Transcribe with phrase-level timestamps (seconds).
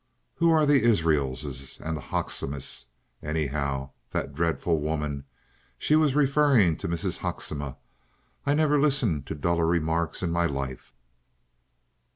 [0.37, 2.87] Who are the Israelses and the Hoecksemas,
[3.21, 3.91] anyhow?
[4.09, 5.25] That dreadful woman!"
[5.77, 7.19] (She was referring to Mrs.
[7.19, 7.77] Hoecksema.)
[8.43, 10.95] "I never listened to duller remarks in my life."